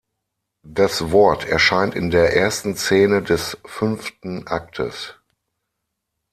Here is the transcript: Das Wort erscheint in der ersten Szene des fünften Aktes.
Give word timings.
Das 0.65 1.11
Wort 1.11 1.45
erscheint 1.47 1.93
in 1.93 2.09
der 2.09 2.35
ersten 2.35 2.75
Szene 2.75 3.21
des 3.21 3.55
fünften 3.67 4.47
Aktes. 4.47 5.13